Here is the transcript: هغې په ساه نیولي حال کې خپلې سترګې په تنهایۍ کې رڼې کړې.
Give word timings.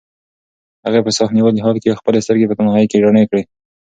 هغې 0.85 0.99
په 1.05 1.11
ساه 1.17 1.31
نیولي 1.37 1.59
حال 1.65 1.75
کې 1.83 1.99
خپلې 1.99 2.23
سترګې 2.25 2.49
په 2.49 2.57
تنهایۍ 2.59 2.85
کې 2.91 3.01
رڼې 3.05 3.23
کړې. 3.29 3.43